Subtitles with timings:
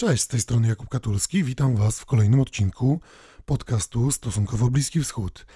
[0.00, 1.44] Cześć, z tej strony Jakub Katulski.
[1.44, 3.00] Witam Was w kolejnym odcinku
[3.46, 5.46] podcastu Stosunkowo Bliski Wschód.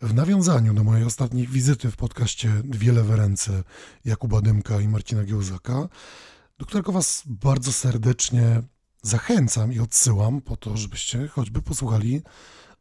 [0.00, 3.64] W nawiązaniu do mojej ostatniej wizyty w podcaście Dwie lewe ręce
[4.04, 5.88] Jakuba Dymka i Marcina Giełzaka,
[6.58, 8.62] do którego Was bardzo serdecznie
[9.02, 12.22] zachęcam i odsyłam po to, żebyście choćby posłuchali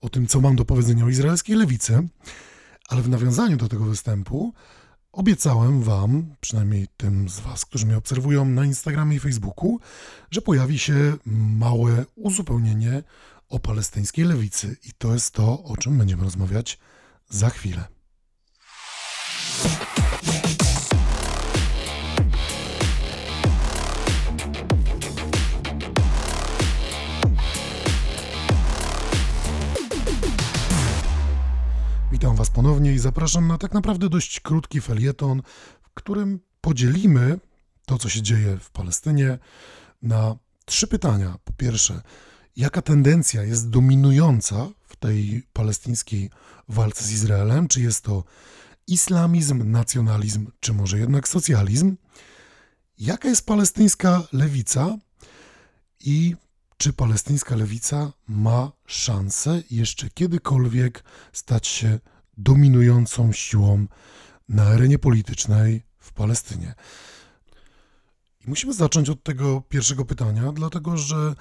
[0.02, 2.08] o tym, co mam do powiedzenia o izraelskiej lewicy.
[2.90, 4.54] Ale w nawiązaniu do tego występu
[5.16, 9.80] Obiecałem Wam, przynajmniej tym z Was, którzy mnie obserwują na Instagramie i Facebooku,
[10.32, 13.04] że pojawi się małe uzupełnienie
[13.50, 14.78] o palestyńskiej lewicy.
[14.84, 16.80] I to jest to, o czym będziemy rozmawiać
[17.30, 17.95] za chwilę.
[32.56, 35.42] Ponownie i zapraszam na tak naprawdę dość krótki felieton,
[35.82, 37.40] w którym podzielimy
[37.86, 39.38] to, co się dzieje w Palestynie,
[40.02, 41.38] na trzy pytania.
[41.44, 42.02] Po pierwsze,
[42.56, 46.30] jaka tendencja jest dominująca w tej palestyńskiej
[46.70, 47.68] walce z Izraelem?
[47.68, 48.24] Czy jest to
[48.88, 51.96] islamizm, nacjonalizm, czy może jednak socjalizm?
[52.98, 54.98] Jaka jest palestyńska lewica
[56.00, 56.36] i
[56.78, 61.04] czy palestyńska lewica ma szansę jeszcze kiedykolwiek
[61.34, 62.00] stać się
[62.38, 63.88] dominującą siłą
[64.50, 66.74] na arenie politycznej w Palestynie?
[68.46, 71.36] I musimy zacząć od tego pierwszego pytania, dlatego że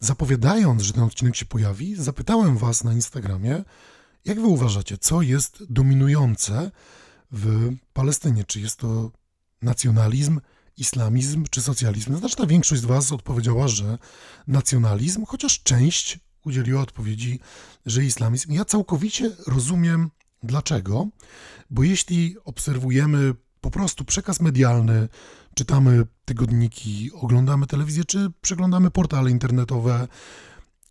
[0.00, 3.64] zapowiadając, że ten odcinek się pojawi, zapytałem Was na Instagramie,
[4.24, 6.70] jak Wy uważacie, co jest dominujące
[7.32, 8.44] w Palestynie?
[8.44, 9.10] Czy jest to
[9.62, 10.40] nacjonalizm,
[10.76, 12.16] islamizm czy socjalizm?
[12.16, 13.98] Znaczna większość z Was odpowiedziała, że
[14.46, 17.40] nacjonalizm, chociaż część udzieliła odpowiedzi,
[17.86, 18.52] że islamizm.
[18.52, 20.10] Ja całkowicie rozumiem
[20.42, 21.08] dlaczego,
[21.70, 25.08] bo jeśli obserwujemy po prostu przekaz medialny,
[25.54, 30.08] czytamy tygodniki, oglądamy telewizję, czy przeglądamy portale internetowe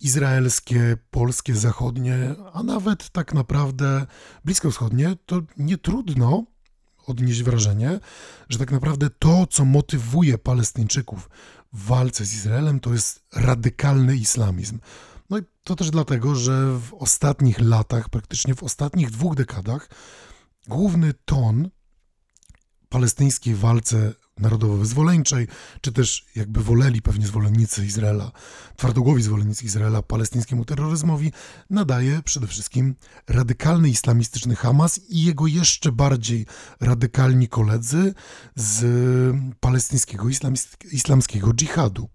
[0.02, 4.06] izraelskie, polskie, zachodnie, a nawet tak naprawdę
[4.46, 6.46] bliskowschodnie, to nie trudno
[7.08, 8.00] odnieść wrażenie,
[8.50, 11.30] że tak naprawdę to, co motywuje Palestyńczyków
[11.74, 14.80] w walce z Izraelem, to jest radykalny islamizm.
[15.30, 19.90] No i to też dlatego, że w ostatnich latach, praktycznie w ostatnich dwóch dekadach,
[20.68, 21.70] główny ton
[22.90, 25.48] palestyńskiej walce narodowo-wyzwoleńczej,
[25.82, 28.32] czy też jakby woleli pewnie zwolennicy Izraela,
[28.76, 31.32] twardogłowi zwolennicy Izraela palestyńskiemu terroryzmowi,
[31.70, 32.96] nadaje przede wszystkim
[33.28, 36.46] radykalny islamistyczny Hamas i jego jeszcze bardziej
[36.80, 38.14] radykalni koledzy
[38.56, 38.86] z
[39.60, 40.28] palestyńskiego
[40.92, 42.10] islamskiego dżihadu.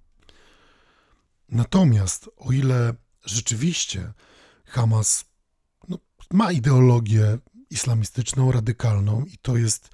[1.48, 4.12] Natomiast o ile rzeczywiście
[4.64, 5.24] Hamas
[5.88, 5.98] no,
[6.30, 7.38] ma ideologię
[7.70, 9.90] islamistyczną, radykalną i to jest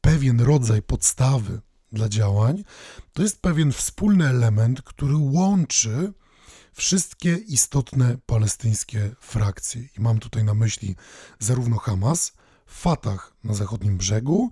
[0.00, 1.60] pewien rodzaj podstawy
[1.92, 2.64] dla działań,
[3.12, 6.12] to jest pewien wspólny element, który łączy
[6.72, 9.82] wszystkie istotne palestyńskie frakcje.
[9.98, 10.96] I mam tutaj na myśli
[11.38, 12.32] zarówno Hamas,
[12.66, 14.50] Fatah na zachodnim brzegu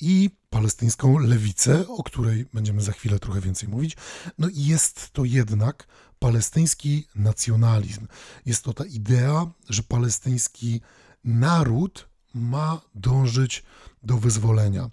[0.00, 3.96] i palestyńską lewicę, o której będziemy za chwilę trochę więcej mówić.
[4.38, 5.86] No i jest to jednak
[6.18, 8.06] palestyński nacjonalizm.
[8.46, 10.80] Jest to ta idea, że palestyński
[11.24, 13.62] naród ma dążyć
[14.02, 14.90] do wyzwolenia.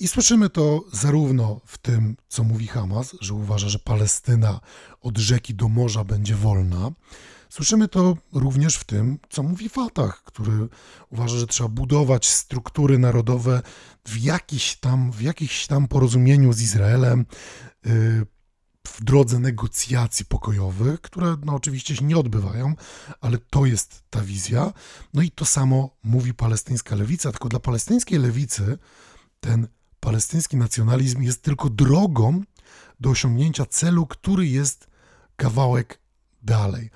[0.00, 4.60] I słyszymy to zarówno w tym, co mówi Hamas, że uważa, że Palestyna
[5.00, 6.90] od rzeki do morza będzie wolna.
[7.48, 10.68] Słyszymy to również w tym, co mówi Fatah, który
[11.10, 13.62] uważa, że trzeba budować struktury narodowe
[14.04, 17.26] w, jakiś tam, w jakimś tam porozumieniu z Izraelem,
[17.86, 18.26] y,
[18.88, 22.74] w drodze negocjacji pokojowych, które no, oczywiście się nie odbywają,
[23.20, 24.72] ale to jest ta wizja.
[25.14, 28.78] No i to samo mówi palestyńska lewica, tylko dla palestyńskiej lewicy
[29.40, 29.68] ten
[30.00, 32.42] palestyński nacjonalizm jest tylko drogą
[33.00, 34.86] do osiągnięcia celu, który jest
[35.36, 36.00] kawałek
[36.42, 36.90] dalej.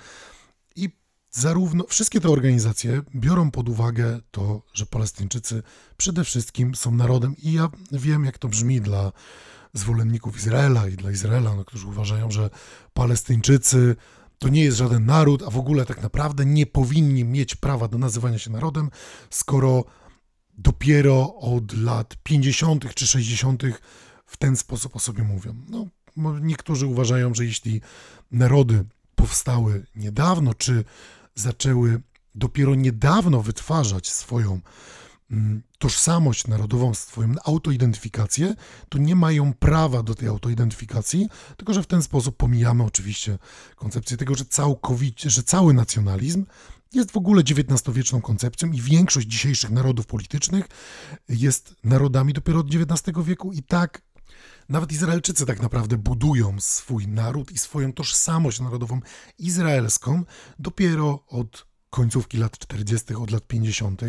[0.77, 0.91] I
[1.31, 5.63] zarówno wszystkie te organizacje biorą pod uwagę to, że Palestyńczycy
[5.97, 9.13] przede wszystkim są narodem, i ja wiem, jak to brzmi dla
[9.73, 12.51] zwolenników Izraela i dla Izraela, no, którzy uważają, że
[12.95, 13.97] Palestyńczycy
[14.39, 17.99] to nie jest żaden naród, a w ogóle tak naprawdę nie powinni mieć prawa do
[17.99, 18.91] nazywania się narodem,
[19.31, 19.85] skoro
[20.59, 22.95] dopiero od lat 50.
[22.95, 23.63] czy 60.
[24.27, 25.55] w ten sposób o sobie mówią.
[25.69, 25.87] No,
[26.41, 27.81] niektórzy uważają, że jeśli
[28.31, 28.85] narody
[29.15, 30.85] powstały niedawno, czy
[31.35, 32.01] zaczęły
[32.35, 34.61] dopiero niedawno wytwarzać swoją
[35.79, 38.55] tożsamość narodową, swoją autoidentyfikację,
[38.89, 43.39] to nie mają prawa do tej autoidentyfikacji, tylko że w ten sposób pomijamy oczywiście
[43.77, 46.45] koncepcję tego, że całkowicie, że cały nacjonalizm
[46.95, 50.69] jest w ogóle XIX-wieczną koncepcją i większość dzisiejszych narodów politycznych
[51.29, 54.03] jest narodami dopiero od XIX wieku i tak
[54.69, 59.01] Nawet Izraelczycy tak naprawdę budują swój naród i swoją tożsamość narodową
[59.39, 60.25] izraelską
[60.59, 64.03] dopiero od końcówki lat 40., od lat 50.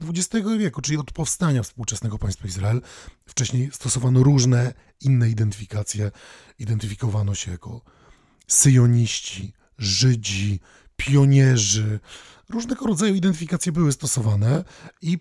[0.00, 2.82] XX wieku, czyli od powstania współczesnego państwa Izrael.
[3.26, 6.10] Wcześniej stosowano różne inne identyfikacje.
[6.58, 7.80] Identyfikowano się jako
[8.46, 10.60] syjoniści, Żydzi,
[10.96, 12.00] pionierzy.
[12.48, 14.64] Różnego rodzaju identyfikacje były stosowane
[15.02, 15.18] i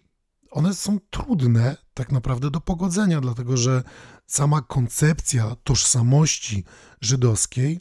[0.51, 3.83] one są trudne tak naprawdę do pogodzenia, dlatego że
[4.27, 6.63] sama koncepcja tożsamości
[7.01, 7.79] żydowskiej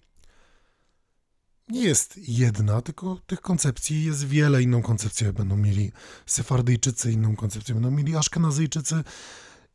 [1.68, 4.62] nie jest jedna, tylko tych koncepcji jest wiele.
[4.62, 5.92] Inną koncepcję będą mieli
[6.26, 9.04] Sefardyjczycy, inną koncepcję będą mieli Aszkenazyjczycy.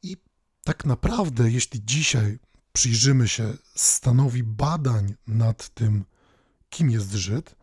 [0.04, 0.18] I
[0.64, 2.40] tak naprawdę, jeśli dzisiaj
[2.74, 6.06] przyjrzymy się stanowi badań nad tym,
[6.70, 7.56] kim jest Żyd,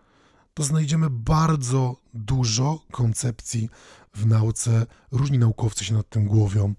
[0.54, 3.68] to znajdziemy bardzo dużo koncepcji
[4.14, 4.86] w nauce.
[5.12, 6.74] Różni naukowcy się nad tym głowią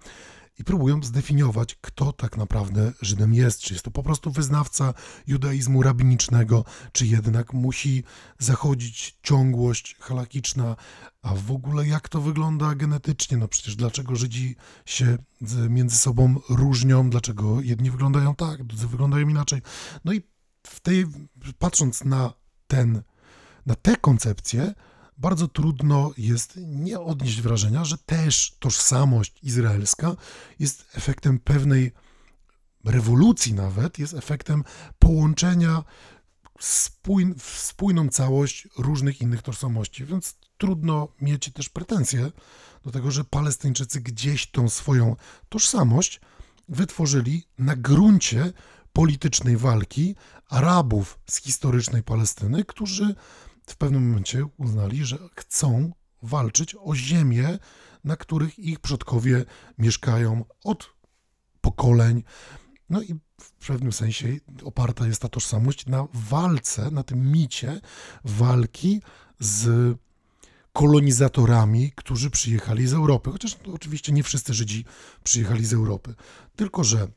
[0.59, 3.59] i próbują zdefiniować, kto tak naprawdę Żydem jest.
[3.59, 4.93] Czy jest to po prostu wyznawca
[5.27, 8.03] judaizmu rabinicznego, czy jednak musi
[8.39, 10.75] zachodzić ciągłość halakiczna,
[11.21, 13.37] a w ogóle jak to wygląda genetycznie?
[13.37, 15.17] No przecież dlaczego Żydzi się
[15.69, 19.61] między sobą różnią, dlaczego jedni wyglądają tak, drudzy wyglądają inaczej.
[20.05, 20.21] No i
[20.67, 21.05] w tej,
[21.59, 22.33] patrząc na
[22.67, 23.01] ten,
[23.65, 24.73] na te koncepcje,
[25.19, 30.15] bardzo trudno jest nie odnieść wrażenia, że też tożsamość izraelska
[30.59, 31.91] jest efektem pewnej
[32.85, 34.63] rewolucji, nawet jest efektem
[34.99, 35.83] połączenia
[36.59, 40.05] spójn, w spójną całość różnych innych tożsamości.
[40.05, 42.31] Więc trudno mieć też pretensje
[42.83, 45.15] do tego, że Palestyńczycy gdzieś tą swoją
[45.49, 46.21] tożsamość
[46.69, 48.53] wytworzyli na gruncie
[48.93, 50.15] politycznej walki
[50.49, 53.15] Arabów z historycznej Palestyny, którzy
[53.71, 55.91] w pewnym momencie uznali, że chcą
[56.23, 57.59] walczyć o ziemię,
[58.03, 59.45] na których ich przodkowie
[59.77, 60.93] mieszkają od
[61.61, 62.23] pokoleń.
[62.89, 64.27] No i w pewnym sensie
[64.63, 67.81] oparta jest ta tożsamość na walce, na tym micie
[68.23, 69.01] walki
[69.39, 69.97] z
[70.73, 73.31] kolonizatorami, którzy przyjechali z Europy.
[73.31, 74.85] Chociaż oczywiście nie wszyscy Żydzi
[75.23, 76.15] przyjechali z Europy.
[76.55, 77.07] Tylko, że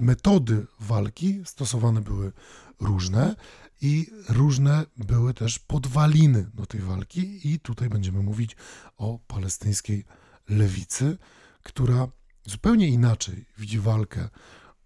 [0.00, 2.32] metody walki stosowane były
[2.80, 3.36] różne
[3.80, 8.56] i różne były też podwaliny do tej walki, i tutaj będziemy mówić
[8.96, 10.04] o palestyńskiej
[10.48, 11.18] lewicy,
[11.62, 12.08] która
[12.46, 14.28] zupełnie inaczej widzi walkę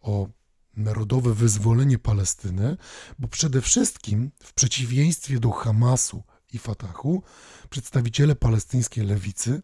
[0.00, 0.28] o
[0.76, 2.76] narodowe wyzwolenie Palestyny,
[3.18, 6.22] bo przede wszystkim w przeciwieństwie do Hamasu
[6.52, 7.22] i Fatahu,
[7.70, 9.62] przedstawiciele palestyńskiej lewicy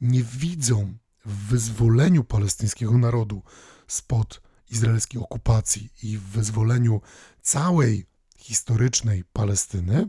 [0.00, 3.42] nie widzą w wyzwoleniu palestyńskiego narodu
[3.86, 7.00] spod izraelskiej okupacji i wyzwoleniu
[7.42, 10.08] całej historycznej Palestyny,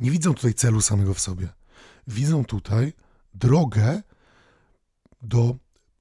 [0.00, 1.48] nie widzą tutaj celu samego w sobie.
[2.06, 2.92] Widzą tutaj
[3.34, 4.02] drogę
[5.22, 5.56] do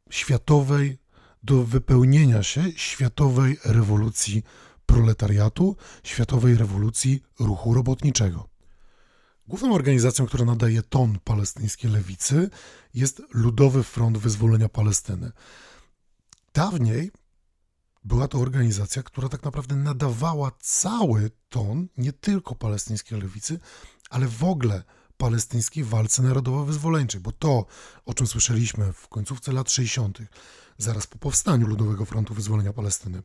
[0.09, 0.97] światowej,
[1.43, 4.43] do wypełnienia się światowej rewolucji
[4.85, 8.49] proletariatu, światowej rewolucji ruchu robotniczego.
[9.47, 12.49] Główną organizacją, która nadaje ton palestyńskiej lewicy,
[12.93, 15.31] jest Ludowy Front Wyzwolenia Palestyny.
[16.53, 17.11] Dawniej
[18.05, 23.59] była to organizacja, która tak naprawdę nadawała cały ton nie tylko palestyńskiej lewicy,
[24.09, 24.83] ale w ogóle
[25.17, 27.65] palestyńskiej walce narodowo-wyzwoleńczej, bo to,
[28.05, 30.19] o czym słyszeliśmy w końcówce lat 60.,
[30.77, 33.23] zaraz po powstaniu Ludowego Frontu Wyzwolenia Palestyny,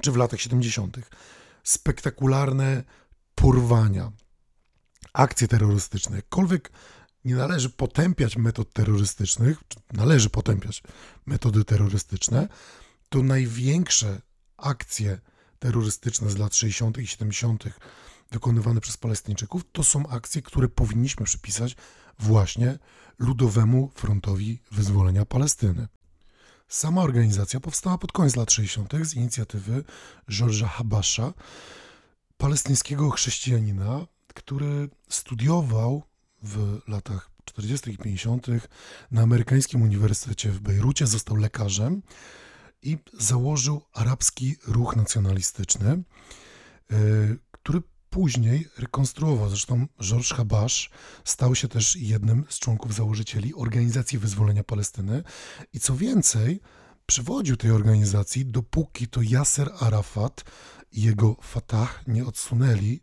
[0.00, 0.96] czy w latach 70.,
[1.64, 2.84] spektakularne
[3.34, 4.12] porwania,
[5.12, 6.72] akcje terrorystyczne, jakkolwiek
[7.24, 9.58] nie należy potępiać metod terrorystycznych,
[9.92, 10.82] należy potępiać
[11.26, 12.48] metody terrorystyczne,
[13.14, 14.22] to największe
[14.56, 15.20] akcje
[15.58, 16.98] terrorystyczne z lat 60.
[16.98, 17.64] i 70.
[18.32, 21.76] wykonywane przez Palestyńczyków, to są akcje, które powinniśmy przypisać
[22.18, 22.78] właśnie
[23.18, 25.88] Ludowemu Frontowi Wyzwolenia Palestyny.
[26.68, 28.92] Sama organizacja powstała pod koniec lat 60.
[29.02, 29.84] z inicjatywy
[30.28, 31.32] George'a Habasha,
[32.36, 36.02] palestyńskiego chrześcijanina, który studiował
[36.42, 37.90] w latach 40.
[37.90, 38.46] i 50.
[39.10, 42.02] na amerykańskim uniwersytecie w Bejrucie, został lekarzem
[42.84, 46.02] i założył arabski ruch nacjonalistyczny, e,
[47.50, 49.48] który później rekonstruował.
[49.48, 50.90] Zresztą Georges Habash
[51.24, 55.22] stał się też jednym z członków założycieli Organizacji Wyzwolenia Palestyny
[55.72, 56.60] i co więcej,
[57.06, 60.44] przywodził tej organizacji, dopóki to Yasser Arafat
[60.92, 63.00] i jego Fatah nie odsunęli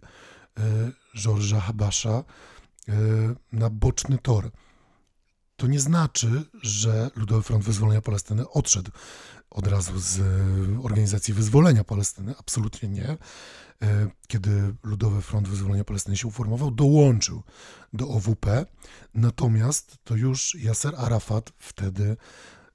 [0.58, 2.24] e, Georgesa Habasha
[2.90, 2.94] e,
[3.52, 4.52] na boczny tor.
[5.62, 8.92] To nie znaczy, że Ludowy Front Wyzwolenia Palestyny odszedł
[9.50, 10.24] od razu z e,
[10.84, 12.34] Organizacji Wyzwolenia Palestyny.
[12.40, 13.08] Absolutnie nie.
[13.08, 13.18] E,
[14.28, 17.44] kiedy Ludowy Front Wyzwolenia Palestyny się uformował, dołączył
[17.94, 18.66] do OWP.
[19.14, 22.18] Natomiast to już Yasser Arafat wtedy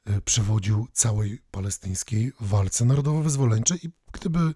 [0.05, 4.52] e, przewodził całej palestyńskiej walce narodowo-wyzwoleńczej i gdyby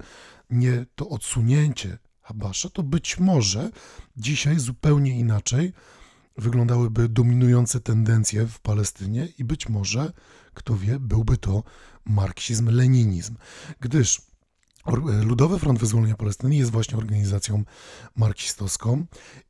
[0.51, 3.71] nie to odsunięcie Habasza, to być może
[4.17, 5.73] dzisiaj zupełnie inaczej
[6.41, 10.13] wyglądałyby dominujące tendencje w Palestynie i być może,
[10.55, 11.63] kto wie, byłby to
[12.07, 13.35] marksizm-leninizm,
[13.81, 14.23] gdyż
[15.23, 17.65] Ludowy Front Wyzwolenia Palestyny jest właśnie organizacją
[18.17, 19.07] marksistowską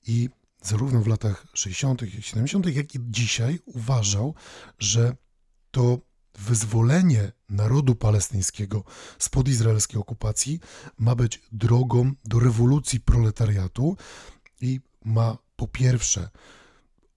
[0.07, 0.29] i
[0.63, 2.03] zarówno w latach 60.
[2.03, 4.35] i 70., jak i dzisiaj uważał,
[4.79, 5.17] że
[5.71, 5.99] to
[6.39, 8.85] wyzwolenie narodu palestyńskiego
[9.19, 10.61] spod izraelskiej okupacji
[10.99, 13.97] ma być drogą do rewolucji proletariatu
[14.61, 16.31] i ma po pierwsze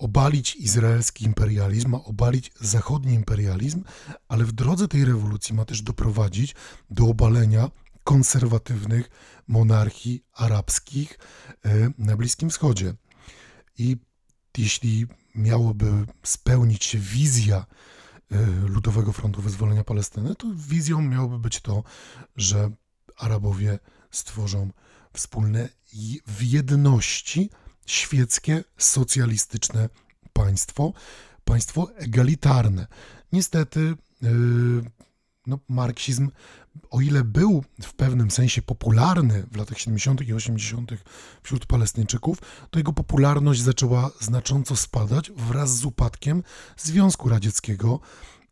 [0.03, 3.83] obalić izraelski imperializm, ma obalić zachodni imperializm,
[4.27, 6.55] ale w drodze tej rewolucji ma też doprowadzić
[6.89, 7.69] do obalenia
[8.03, 9.10] konserwatywnych
[9.48, 11.19] monarchii arabskich
[11.65, 12.93] e, na Bliskim Wschodzie.
[13.77, 13.98] I
[14.57, 15.05] jeśli
[15.36, 15.91] miałoby
[16.24, 17.65] spełnić się wizja
[18.31, 21.83] e, Ludowego Frontu Wyzwolenia Palestyny, to wizją miałoby być to,
[22.36, 22.72] że
[23.17, 23.79] Arabowie
[24.12, 24.72] stworzą
[25.13, 25.69] wspólne
[26.27, 27.50] w jedności
[27.86, 29.90] świeckie, socjalistyczne
[30.34, 30.94] państwo,
[31.46, 32.88] państwo egalitarne.
[33.32, 34.30] Niestety, yy,
[35.48, 36.30] no, marksizm,
[36.90, 40.22] o ile był w pewnym sensie popularny w latach 70.
[40.22, 40.92] i 80.
[41.44, 42.38] wśród Palestyńczyków,
[42.70, 46.44] to jego popularność zaczęła znacząco spadać wraz z upadkiem
[46.78, 48.00] Związku Radzieckiego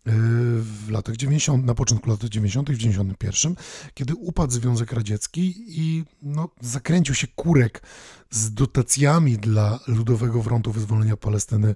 [0.05, 3.55] w latach 90., na początku lat 90., w 91,
[3.93, 7.81] kiedy upadł Związek Radziecki i no, zakręcił się kurek
[8.29, 11.75] z dotacjami dla Ludowego Frontu Wyzwolenia Palestyny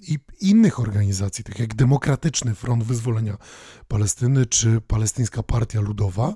[0.00, 3.38] i innych organizacji, takich jak Demokratyczny Front Wyzwolenia
[3.88, 6.34] Palestyny czy Palestyńska Partia Ludowa,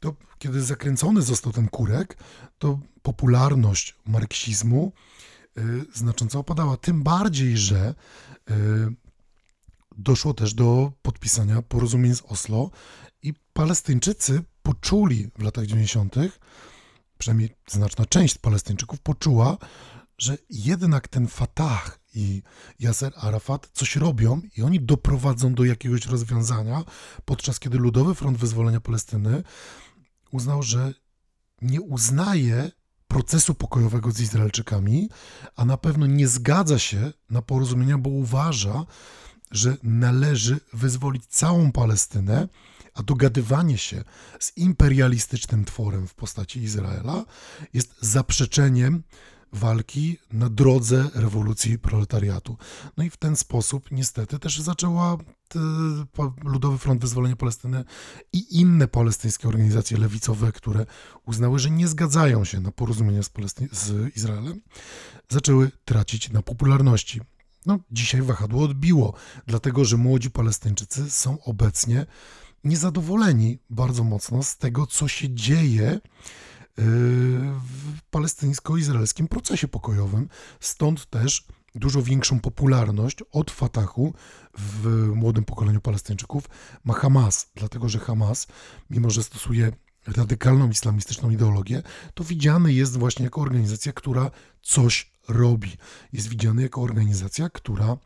[0.00, 2.16] to kiedy zakręcony został ten kurek,
[2.58, 4.92] to popularność marksizmu
[5.58, 5.62] y,
[5.94, 6.76] znacząco opadała.
[6.76, 7.94] Tym bardziej, że
[8.50, 8.54] y,
[9.96, 12.70] doszło też do podpisania porozumień z Oslo
[13.22, 16.14] i Palestyńczycy poczuli w latach 90.,
[17.18, 19.58] przynajmniej znaczna część Palestyńczyków poczuła,
[20.18, 22.42] że jednak ten Fatah i
[22.80, 26.84] Yasser Arafat coś robią i oni doprowadzą do jakiegoś rozwiązania,
[27.24, 29.42] podczas kiedy Ludowy Front Wyzwolenia Palestyny
[30.32, 30.94] uznał, że
[31.62, 32.70] nie uznaje
[33.08, 35.10] procesu pokojowego z Izraelczykami,
[35.56, 38.86] a na pewno nie zgadza się na porozumienia, bo uważa,
[39.54, 42.48] że należy wyzwolić całą Palestynę,
[42.94, 44.04] a dogadywanie się
[44.40, 47.24] z imperialistycznym tworem w postaci Izraela
[47.72, 49.02] jest zaprzeczeniem
[49.52, 52.56] walki na drodze rewolucji proletariatu.
[52.96, 55.16] No i w ten sposób niestety też zaczęła
[56.44, 57.84] Ludowy Front Wyzwolenia Palestyny
[58.32, 60.86] i inne palestyńskie organizacje lewicowe, które
[61.26, 63.30] uznały, że nie zgadzają się na porozumienie z,
[63.72, 64.60] z Izraelem,
[65.28, 67.20] zaczęły tracić na popularności.
[67.66, 69.14] No, dzisiaj wahadło odbiło,
[69.46, 72.06] dlatego że młodzi Palestyńczycy są obecnie
[72.64, 76.00] niezadowoleni bardzo mocno z tego, co się dzieje yy,
[76.76, 80.28] w palestyńsko-izraelskim procesie pokojowym.
[80.60, 84.14] Stąd też dużo większą popularność od Fatahu
[84.58, 86.48] w młodym pokoleniu Palestyńczyków
[86.84, 88.46] ma Hamas, dlatego że Hamas,
[88.90, 89.72] mimo że stosuje
[90.06, 91.82] radykalną islamistyczną ideologię,
[92.14, 94.30] to widziany jest właśnie jako organizacja, która
[94.62, 95.76] coś robi.
[96.12, 97.96] Jest widziany jako organizacja, która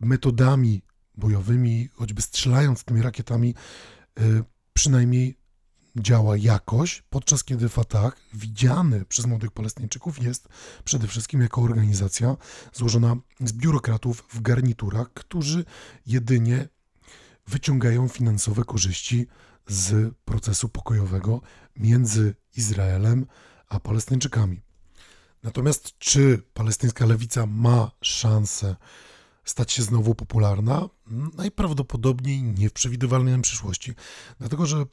[0.00, 0.82] metodami
[1.14, 3.54] bojowymi, choćby strzelając tymi rakietami,
[4.20, 5.38] y, przynajmniej
[5.96, 10.48] działa jakoś, podczas kiedy Fatah, widziany przez młodych Palestyńczyków, jest
[10.84, 12.36] przede wszystkim jako organizacja
[12.72, 15.64] złożona z biurokratów w garniturach, którzy
[16.06, 16.68] jedynie
[17.46, 19.26] wyciągają finansowe korzyści
[19.68, 21.40] z procesu pokojowego
[21.76, 23.26] między Izraelem
[23.68, 24.65] a Palestyńczykami.
[25.42, 28.76] Natomiast czy palestyńska lewica ma szansę
[29.44, 30.88] stać się znowu popularna?
[31.36, 33.94] Najprawdopodobniej nie w przewidywalnej przyszłości,
[34.38, 34.84] dlatego że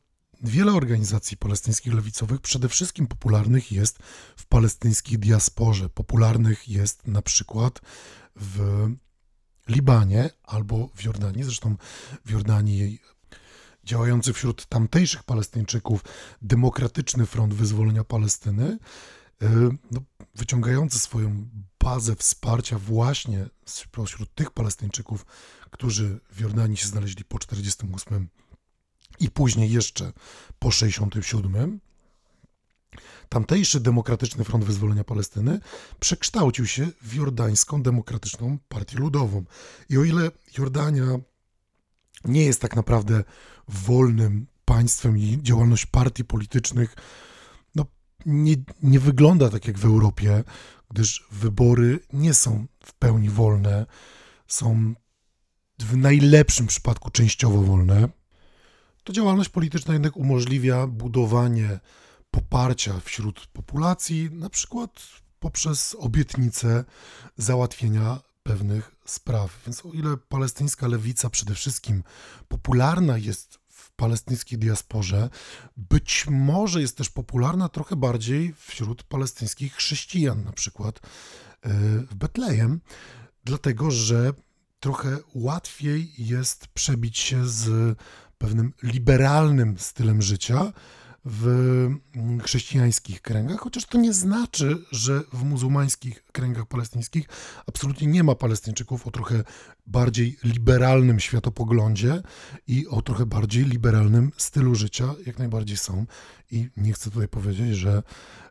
[0.42, 4.00] wiele organizacji palestyńskich lewicowych przede wszystkim popularnych jest
[4.36, 5.90] w palestyńskiej diasporze.
[5.90, 7.82] Popularnych jest na przykład
[8.36, 8.88] w
[9.70, 11.44] Libanie albo w Jordanii.
[11.44, 11.76] Zresztą
[12.26, 13.00] w Jordanii
[13.84, 16.04] działający wśród tamtejszych Palestyńczyków
[16.42, 18.78] Demokratyczny Front Wyzwolenia Palestyny
[19.44, 20.02] E, no,
[20.36, 21.50] wyciągający swoją
[21.80, 25.26] bazę wsparcia właśnie spośród tych Palestyńczyków,
[25.72, 28.30] którzy w Jordanii się znaleźli po 48
[29.20, 30.14] i później jeszcze
[30.60, 31.80] po 67.
[33.30, 35.60] Tamtejszy Demokratyczny Front Wyzwolenia Palestyny
[36.00, 39.44] przekształcił się w Jordańską Demokratyczną Partię Ludową.
[39.90, 41.06] I o ile Jordania
[42.26, 43.24] nie jest tak naprawdę
[43.68, 46.96] wolnym państwem i działalność partii politycznych
[48.26, 50.44] nie, nie wygląda tak jak w Europie,
[50.92, 53.86] gdyż wybory nie są w pełni wolne,
[54.48, 54.94] są
[55.80, 58.10] w najlepszym przypadku częściowo wolne.
[59.04, 61.80] To działalność polityczna jednak umożliwia budowanie
[62.32, 65.04] poparcia wśród populacji, na przykład
[65.40, 66.84] poprzez obietnicę
[67.38, 69.62] załatwienia pewnych spraw.
[69.66, 72.04] Więc o ile palestyńska lewica przede wszystkim
[72.48, 73.60] popularna jest
[73.96, 75.30] palestyńskiej diasporze,
[75.78, 81.70] być może jest też popularna trochę bardziej wśród palestyńskich chrześcijan, na przykład e,
[82.00, 82.82] w Betlejem,
[83.44, 84.34] dlatego że
[84.80, 87.98] trochę łatwiej jest przebić się z
[88.38, 90.74] pewnym liberalnym stylem życia,
[91.26, 91.88] w
[92.44, 97.26] chrześcijańskich kręgach, chociaż to nie znaczy, że w muzułmańskich kręgach palestyńskich
[97.68, 99.44] absolutnie nie ma Palestyńczyków o trochę
[99.86, 102.22] bardziej liberalnym światopoglądzie
[102.68, 106.06] i o trochę bardziej liberalnym stylu życia, jak najbardziej są.
[106.52, 108.04] I nie chcę tutaj powiedzieć, że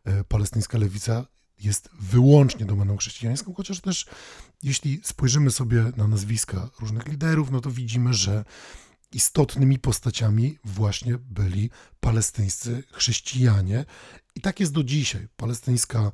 [0.04, 1.26] e, palestyńska lewica
[1.60, 4.06] jest wyłącznie domeną chrześcijańską, chociaż też
[4.62, 8.44] jeśli spojrzymy sobie na nazwiska różnych liderów, no to widzimy, że
[9.12, 13.85] istotnymi postaciami właśnie byli palestyńscy chrześcijanie.
[14.35, 15.28] I tak jest do dzisiaj.
[15.37, 16.12] Palestyńska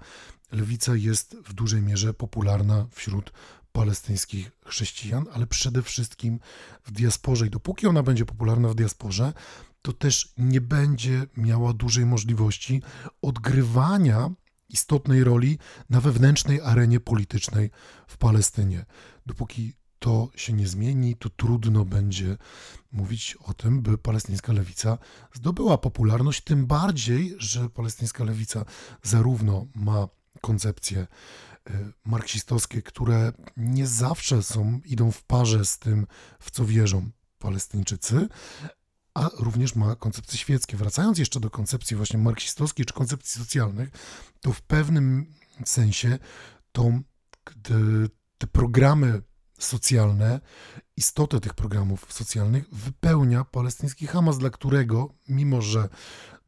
[0.52, 3.32] lewica jest w dużej mierze popularna wśród
[3.72, 6.40] palestyńskich chrześcijan, ale przede wszystkim
[6.84, 7.46] w diasporze.
[7.46, 9.32] I dopóki ona będzie popularna w diasporze,
[9.82, 12.82] to też nie będzie miała dużej możliwości
[13.22, 14.30] odgrywania
[14.68, 15.58] istotnej roli
[15.90, 17.70] na wewnętrznej arenie politycznej
[18.06, 18.84] w Palestynie.
[19.26, 22.36] Dopóki to się nie zmieni, to trudno będzie
[22.92, 24.98] mówić o tym, by palestyńska lewica
[25.32, 28.64] zdobyła popularność, tym bardziej, że palestyńska lewica
[29.02, 30.08] zarówno ma
[30.40, 31.06] koncepcje e,
[32.04, 36.06] marksistowskie, które nie zawsze są, idą w parze z tym,
[36.40, 38.28] w co wierzą Palestyńczycy,
[39.14, 40.76] a również ma koncepcje świeckie.
[40.76, 43.88] Wracając jeszcze do koncepcji właśnie marksistowskiej czy koncepcji socjalnych,
[44.40, 46.18] to w pewnym sensie
[46.72, 46.92] to
[48.38, 49.22] te programy
[49.58, 50.40] socjalne,
[50.96, 55.88] istotę tych programów socjalnych wypełnia palestyński Hamas, dla którego, mimo że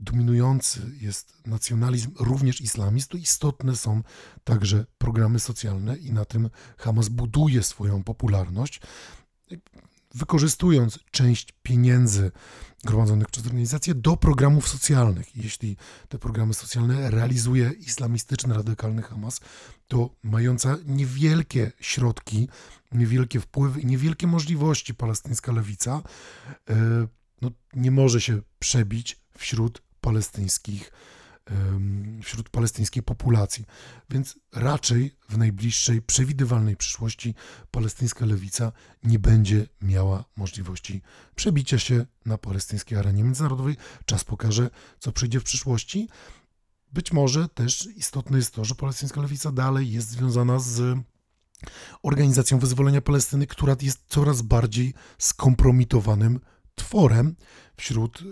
[0.00, 4.02] dominujący jest nacjonalizm, również islamizm, to istotne są
[4.44, 8.80] także programy socjalne i na tym Hamas buduje swoją popularność
[10.14, 12.32] wykorzystując część pieniędzy
[12.84, 15.36] gromadzonych przez organizacje do programów socjalnych.
[15.36, 15.76] Jeśli
[16.08, 19.40] te programy socjalne realizuje islamistyczny, radykalny Hamas,
[19.88, 22.49] to mająca niewielkie środki,
[22.92, 26.02] niewielkie wpływy i niewielkie możliwości palestyńska lewica
[26.70, 27.06] e,
[27.42, 30.92] no, nie może się przebić wśród palestyńskich
[32.22, 33.64] wśród palestyńskiej populacji.
[34.10, 37.34] Więc raczej w najbliższej, przewidywalnej przyszłości
[37.70, 38.72] palestyńska lewica
[39.04, 41.02] nie będzie miała możliwości
[41.34, 43.76] przebicia się na palestyńskiej arenie międzynarodowej.
[44.04, 46.08] Czas pokaże, co przyjdzie w przyszłości.
[46.92, 50.98] Być może też istotne jest to, że palestyńska lewica dalej jest związana z
[52.02, 56.40] organizacją wyzwolenia Palestyny, która jest coraz bardziej skompromitowanym
[56.75, 57.36] tworem
[57.76, 58.25] wśród y,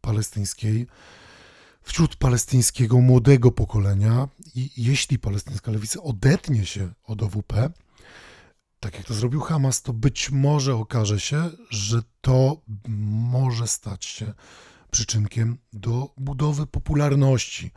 [0.00, 0.86] palestyńskiej
[1.82, 4.28] wśród palestyńskiego młodego pokolenia.
[4.54, 7.70] I jeśli palestyńska lewica odetnie się od OWP,
[8.80, 14.34] tak jak to zrobił Hamas, to być może okaże się, że to może stać się
[14.90, 17.70] przyczynkiem do budowy popularności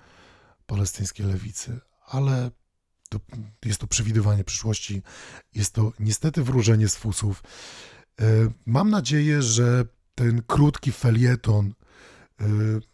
[0.66, 2.52] palestyńskiej lewicy, ale
[3.12, 3.20] to,
[3.66, 5.02] jest to przewidywanie przyszłości,
[5.56, 7.44] jest to niestety wróżenie z fusów.
[8.22, 8.26] E,
[8.66, 11.74] mam nadzieję, że ten krótki felieton
[12.42, 12.46] e,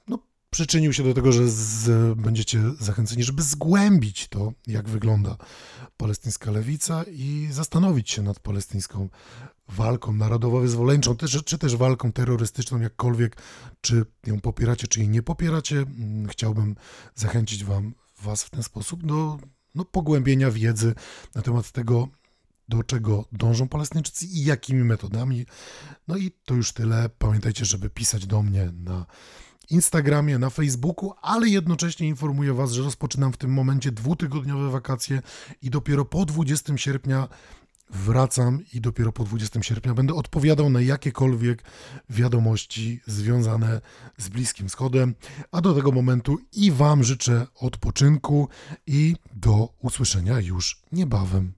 [0.07, 5.37] no, przyczynił się do tego, że z, będziecie zachęceni, żeby zgłębić to, jak wygląda
[5.97, 9.09] palestyńska lewica i zastanowić się nad palestyńską
[9.67, 13.37] walką narodowo-wyzwoleńczą, czy, czy też walką terrorystyczną, jakkolwiek,
[13.81, 15.77] czy ją popieracie, czy jej nie popieracie.
[15.77, 16.75] Mm, chciałbym
[17.15, 19.39] zachęcić wam, was w ten sposób do
[19.77, 20.95] no, pogłębienia wiedzy
[21.35, 22.07] na temat tego,
[22.69, 25.45] do czego dążą Palestyńczycy i jakimi metodami.
[26.07, 27.09] No i to już tyle.
[27.19, 29.05] Pamiętajcie, żeby pisać do mnie na
[29.69, 35.21] Instagramie, na Facebooku, ale jednocześnie informuję Was, że rozpoczynam w tym momencie dwutygodniowe wakacje
[35.61, 37.27] i dopiero po 20 sierpnia
[37.89, 41.63] wracam i dopiero po 20 sierpnia będę odpowiadał na jakiekolwiek
[42.09, 43.81] wiadomości związane
[44.17, 45.15] z Bliskim Wschodem.
[45.51, 48.49] A do tego momentu i Wam życzę odpoczynku
[48.87, 51.56] i do usłyszenia już niebawem.